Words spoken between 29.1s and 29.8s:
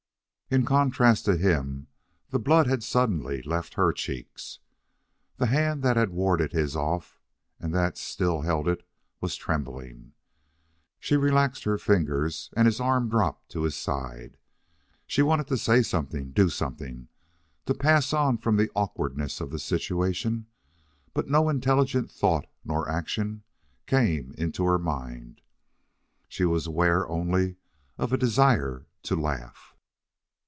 laugh.